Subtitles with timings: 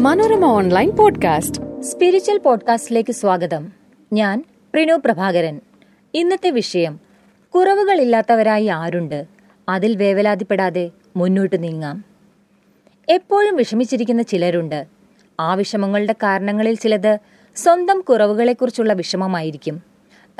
[0.00, 1.82] Manorama online podcast.
[1.82, 3.72] Spiritual പോഡ്കാസ്റ്റിലേക്ക് സ്വാഗതം.
[4.12, 5.60] ഞാൻ പ്രിനു പ്രഭാകരൻ.
[6.14, 7.00] ഇന്നത്തെ വിഷയം
[7.54, 9.24] കുറവുകളില്ലാത്തവരായി ആരുണ്ട്?
[9.68, 12.04] അതിൽ വേവലാതിപ്പെടാതെ മുന്നോട്ട് നീങ്ങാം.
[13.08, 14.86] എപ്പോഴും വിഷമിച്ചിരിക്കുന്ന ചിലരുണ്ട്.
[15.40, 17.18] ആ വിഷമങ്ങളുടെ കാരണങ്ങളിൽ ചിലത്
[17.56, 19.82] സ്വന്തം കുറവുകളെക്കുറിച്ചുള്ള വിഷമമായിരിക്കും.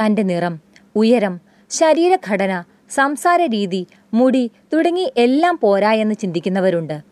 [0.04, 0.60] തന്റെ നിറം
[0.96, 1.40] ഉയരം
[1.70, 7.09] ശരീരഘടന സംസാര രീതി മുടി തുടങ്ങി എല്ലാം പോരാ എന്ന് ചിന്തിക്കുന്നവരുണ്ട്.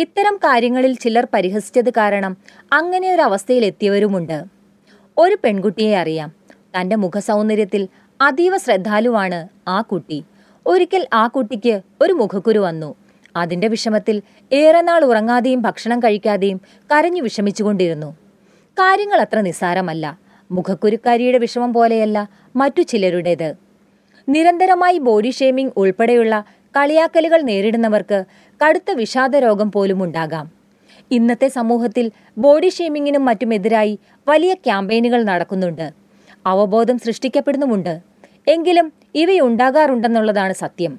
[0.00, 2.36] ഇത്തരം കാര്യങ്ങളിൽ ചിലർ പരിഹസിച്ചത് കാരണം
[2.72, 4.44] അങ്ങനെ ഒരു അവസ്ഥയിൽ എത്തിയവരുമുണ്ട്.
[5.18, 6.32] ഒരു പെൺകുട്ടിയെ അറിയാം.
[6.76, 7.88] തന്റെ മുഖസൗന്ദര്യത്തിൽ
[8.20, 10.24] അതീവ ശ്രദ്ധാലുവാണ് ആ കുട്ടി.
[10.66, 12.94] ഒരിക്കൽ ആ കുട്ടിക്ക് ഒരു മുഖക്കുരു വന്നു.
[13.36, 16.60] അതിന്റെ വിഷമത്തിൽ ഏറെ നാൾ ഉറങ്ങാതെയും ഭക്ഷണം കഴിക്കാതെയും
[16.90, 18.10] കരഞ്ഞു വിഷമിച്ചുകൊണ്ടിരുന്നു.
[18.78, 20.18] കാര്യങ്ങൾ അത്ര നിസ്സാരമല്ല.
[20.50, 23.54] മുഖക്കുരുക്കാരിയുടെ വിഷമം പോലെയല്ല മറ്റു ചിലരുടേത്.
[24.28, 26.44] നിരന്തരമായി ബോഡി ഷേമിംഗ് ഉൾപ്പെടെയുള്ള
[26.76, 28.24] കളിയാക്കലുകൾ നേരിടുന്നവർക്ക്
[28.60, 30.50] കടുത്ത വിഷാദ രോഗം പോലും ഉണ്ടാകാം
[31.10, 35.92] ഇന്നത്തെ സമൂഹത്തിൽ ബോഡി ഷേമിങ്ങിനും മറ്റുമെതിരായി വലിയ ക്യാമ്പയിനുകൾ നടക്കുന്നുണ്ട്.
[36.46, 38.00] അവബോധം സൃഷ്ടിക്കപ്പെടുന്നുമുണ്ട്.
[38.48, 40.98] എങ്കിലും ഇവയുണ്ടാകാറുണ്ടെന്നുള്ളതാണ് സത്യം.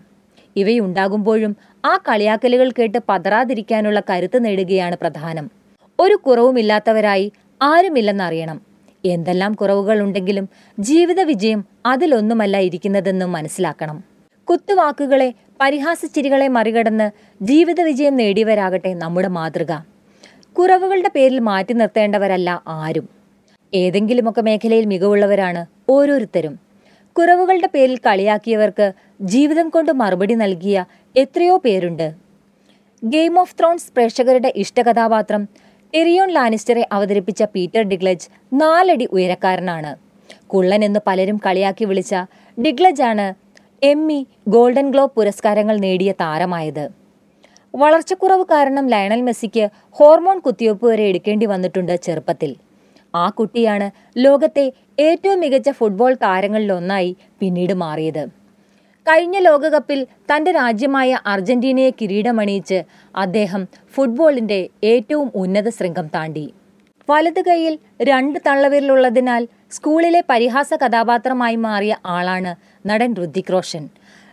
[0.55, 1.55] ഇവയുണ്ടാകുമ്പോഴും
[1.85, 5.51] ആ കളിയാക്കലുകൾ കേട്ട് പതറാതിരിക്കാനുള്ള കരുത്ത് നേടുകയാണ് പ്രധാനം.
[5.99, 8.61] ഒരു കുറവുമില്ലാത്തവരായി ആരുമില്ലെന്നറിയണം.
[9.05, 10.49] എന്തെല്ലാം കുറവുകൾ ഉണ്ടെങ്കിലും
[10.79, 14.03] ജീവിത വിജയം അതിലൊന്നുമല്ല ഇരിക്കുന്നതെന്നും മനസ്സിലാക്കണം.
[14.49, 17.11] കുത്തുവാക്കുകളെ പരിഹാസച്ചിരികളെ മറികടന്ന്
[17.43, 19.71] ജീവിത വിജയം നേടിയവരാകട്ടെ നമ്മുടെ മാതൃക.
[20.57, 23.09] കുറവുകളുടെ പേരിൽ മാറ്റി നിർത്തേണ്ടവരല്ല ആരും.
[23.73, 26.59] ഏതെങ്കിലുമൊക്കെ മേഖലയിൽ മികവുള്ളവരാണ് ഓരോരുത്തരും.
[27.17, 32.11] കുറവുകളുടെ പേരിൽ കളിയാക്കിയവർക്ക് ജീവിതം കൊണ്ട് മറുപടി നൽകിയ എത്രയോ പേരുണ്ട്.
[33.03, 35.47] ഗെയിം ഓഫ് ത്രോൺസ് പ്രേക്ഷകരുടെ ഇഷ്ടകഥാപാത്രം
[35.93, 39.95] എറിയോൺ ലാനിസ്റ്ററെ അവതരിപ്പിച്ച പീറ്റർ ഡിഗ്ലജ് നാലടി ഉയരക്കാരനാണ്.
[40.47, 42.15] കുള്ളൻ എന്ന് പലരും കളിയാക്കി വിളിച്ച
[42.65, 43.33] ഡിഗ്ലജ് ആണ്
[43.83, 46.83] എമ്മി ഗോൾഡൻ ഗ്ലോബ് പുരസ്കാരങ്ങൾ നേടിയ താരമായത്.
[47.75, 52.55] വളർച്ചക്കുറവ് കാരണം ലയണൽ മെസ്സിക്ക് ഹോർമോൺ കുത്തിവയ്പ് വരെ എടുക്കേണ്ടി വന്നിട്ടുണ്ട് ചെറുപ്പത്തിൽ.
[53.15, 53.87] ആ കുട്ടിയാണ്
[54.17, 54.65] ലോകത്തെ
[54.99, 58.23] ഏറ്റവും മികച്ച ഫുട്ബോൾ താരങ്ങളിലൊന്നായി പിന്നീട് മാറിയത്.
[59.07, 59.99] കഴിഞ്ഞ ലോകകപ്പിൽ
[60.31, 62.79] തന്റെ രാജ്യമായ അർജന്റീനയെ കിരീടമണിയിച്ച്
[63.15, 66.45] അദ്ദേഹം ഫുട്ബോളിന്റെ ഏറ്റവും ഉന്നത ശൃംഖം താണ്ടി.
[67.09, 72.55] വലത് കൈയിൽ രണ്ട് തള്ളവിരലുള്ളതിനാൽ സ്കൂളിലെ പരിഹാസ കഥാപാത്രമായി മാറിയ ആളാണ്
[72.87, 73.89] നടൻ ഋതിക് റോഷൻ.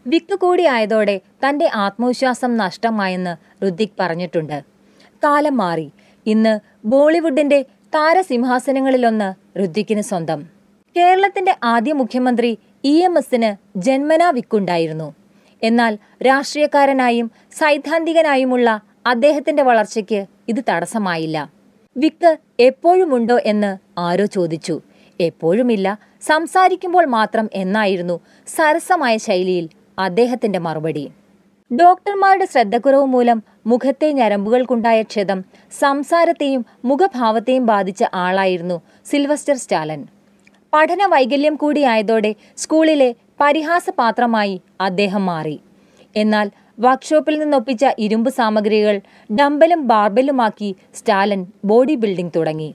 [0.06, 4.64] വിക്ക് കൂടിയായതോടെ തന്റെ ആത്മവിശ്വാസം നഷ്ടമായെന്ന് ഋതിക് പറഞ്ഞിട്ടുണ്ട്.
[5.24, 5.90] കാലം മാറി.
[6.26, 7.62] ഇന്ന് ബോളിവുഡിന്റെ
[7.94, 10.40] താരസിംഹാസനങ്ങളിലൊന്ന് ഋതിക്കിന് സ്വന്തം.
[10.96, 15.14] കേരളത്തിന്റെ ആദ്യ മുഖ്യമന്ത്രി ഇ എം എസിന് ജന്മനാ വിക്കുണ്ടായിരുന്നു.
[15.62, 21.57] എന്നാൽ രാഷ്ട്രീയക്കാരനായും സൈദ്ധാന്തികനായുമുള്ള അദ്ദേഹത്തിന്റെ വളർച്ചയ്ക്ക് ഇത് തടസ്സമായില്ല.
[21.98, 24.80] വിക്ക് എപ്പോഴുമുണ്ടോ എന്ന് ആരോ ചോദിച്ചു.
[25.20, 31.10] എപ്പോഴുമില്ല സംസാരിക്കുമ്പോൾ മാത്രം എന്നായിരുന്നു സരസമായ ശൈലിയിൽ അദ്ദേഹത്തിന്റെ മറുപടി.
[31.80, 35.44] ഡോക്ടർമാരുടെ ശ്രദ്ധക്കുറവ് മൂലം മുഖത്തെ ഞരമ്പുകൾക്കുണ്ടായ ക്ഷതം
[35.78, 40.06] സംസാരത്തെയും മുഖഭാവത്തെയും ബാധിച്ച ആളായിരുന്നു സിൽവസ്റ്റർ സ്റ്റാലൻ.
[40.72, 45.60] പഠന വൈകല്യം കൂടിയായതോടെ സ്കൂളിലെ പരിഹാസപാത്രമായി അദ്ദേഹം മാറി.
[46.16, 49.00] എന്നാൽ വർക്ക്ഷോപ്പിൽ നിന്നൊപ്പിച്ച ഇരുമ്പ് സാമഗ്രികൾ
[49.36, 52.74] ഡമ്പലും ബാർബലുമാക്കി സ്റ്റാലൻ ബോഡി ബിൽഡിംഗ് തുടങ്ങി.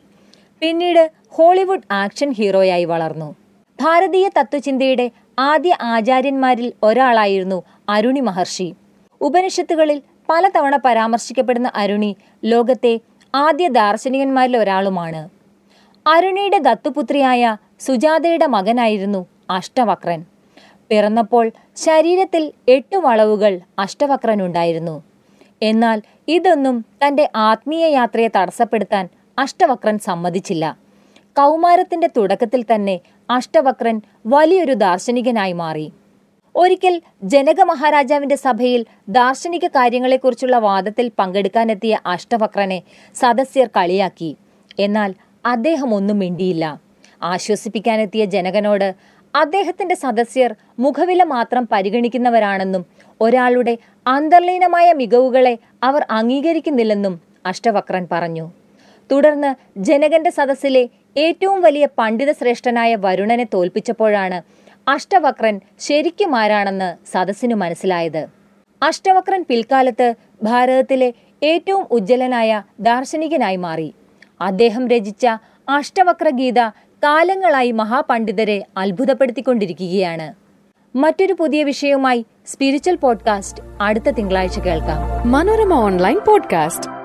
[0.59, 3.35] പിന്നീട് ഹോളിവുഡ് ആക്ഷൻ ഹീറോയായി വളർന്നു.
[3.81, 8.75] ഭാരതീയ തത്വചിന്തയുടെ ആദ്യ ആചാര്യന്മാരിൽ ഒരാളായിരുന്നു അരുണി മഹർഷി.
[9.21, 12.15] ഉപനിഷത്തുകളിൽ പലതവണ പരാമർശിക്കപ്പെടുന്ന അരുണി
[12.45, 12.99] ലോകത്തെ
[13.35, 15.29] ആദ്യ ദാർശനികന്മാരിൽ ഒരാളുമാണ്.
[16.07, 20.25] അരുണിയുടെ ദത്തുപുത്രിയായ സുജാതയുടെ മകനായിരുന്നു അഷ്ടവക്രൻ.
[20.89, 25.03] പിറന്നപ്പോൾ ശരീരത്തിൽ എട്ട് വളവുകൾ അഷ്ടവക്രനുണ്ടായിരുന്നു.
[25.61, 30.77] എന്നാൽ ഇതൊന്നും തന്റെ ആത്മീയ യാത്രയെ തടസ്സപ്പെടുത്താൻ അഷ്ടവക്രൻ സമ്മതിച്ചില്ല.
[31.37, 32.99] കൗമാരത്തിന്റെ തുടക്കത്തിൽ തന്നെ
[33.29, 35.91] അഷ്ടവക്രൻ വലിയൊരു ദാർശനികനായി മാറി.
[36.55, 42.81] ഒരിക്കൽ ജനക മഹാരാജാവിന്റെ സഭയിൽ ദാർശനിക കാര്യങ്ങളെക്കുറിച്ചുള്ള വാദത്തിൽ പങ്കെടുക്കാനെത്തിയ അഷ്ടവക്രനെ
[43.15, 44.37] സദസ്യർ കളിയാക്കി.
[44.79, 45.15] എന്നാൽ
[45.45, 46.81] അദ്ദേഹം ഒന്നും മിണ്ടിയില്ല.
[47.23, 48.93] ആശ്വസിപ്പിക്കാനെത്തിയ ജനകനോട്
[49.35, 52.85] അദ്ദേഹത്തിന്റെ സദസ്യർ മുഖവില മാത്രം പരിഗണിക്കുന്നവരാണെന്നും
[53.21, 53.77] ഒരാളുടെ
[54.07, 58.51] അന്തർലീനമായ മികവുകളെ അവർ അംഗീകരിക്കുന്നില്ലെന്നും അഷ്ടവക്രൻ പറഞ്ഞു.
[59.11, 64.41] തുടർന്ന് ജനകന്റെ സദസ്സിലെ ഏറ്റവും വലിയ പണ്ഡിത ശ്രേഷ്ഠനായ വരുണനെ തോൽപ്പിച്ചപ്പോഴാണ്
[64.87, 68.27] അഷ്ടവക്രൻ ശരിക്കും ആരാണെന്ന് സദസ്സിനു മനസ്സിലായത്.
[68.81, 71.13] അഷ്ടവക്രൻ പിൽക്കാലത്ത് ഭാരതത്തിലെ
[71.43, 73.93] ഏറ്റവും ഉജ്ജ്വലനായ ദാർശനികനായി മാറി.
[74.41, 75.25] അദ്ദേഹം രചിച്ച
[75.69, 76.59] അഷ്ടവക്ര ഗീത
[77.03, 80.33] കാലങ്ങളായി മഹാപണ്ഡിതരെ അത്ഭുതപ്പെടുത്തിക്കൊണ്ടിരിക്കുകയാണ്.
[80.97, 85.31] മറ്റൊരു പുതിയ വിഷയവുമായി സ്പിരിച്വൽ പോഡ്കാസ്റ്റ് അടുത്ത തിങ്കളാഴ്ച കേൾക്കാം.
[85.31, 87.02] Manorama online podcast.